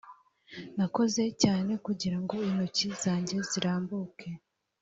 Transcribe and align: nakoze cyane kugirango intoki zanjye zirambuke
nakoze 0.77 1.23
cyane 1.41 1.71
kugirango 1.85 2.33
intoki 2.49 2.87
zanjye 3.01 3.35
zirambuke 3.49 4.27